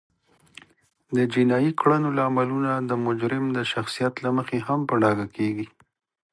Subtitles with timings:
[1.15, 5.67] د جینایي کړنو لاملونه د مجرم د شخصیت له مخې هم په ډاګه کیږي